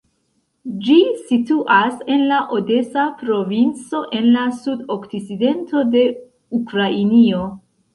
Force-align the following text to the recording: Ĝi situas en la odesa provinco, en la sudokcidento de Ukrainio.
Ĝi 0.87 0.95
situas 1.27 1.99
en 2.15 2.25
la 2.33 2.41
odesa 2.61 3.05
provinco, 3.21 4.03
en 4.23 4.29
la 4.41 4.49
sudokcidento 4.65 5.89
de 5.97 6.09
Ukrainio. 6.65 7.49